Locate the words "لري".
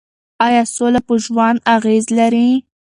2.17-2.49